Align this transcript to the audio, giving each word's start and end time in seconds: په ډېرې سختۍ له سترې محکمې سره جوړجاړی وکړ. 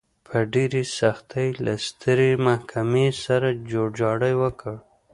په 0.27 0.35
ډېرې 0.53 0.83
سختۍ 0.97 1.49
له 1.65 1.73
سترې 1.87 2.31
محکمې 2.47 3.07
سره 3.23 3.47
جوړجاړی 3.71 4.33
وکړ. 4.41 4.75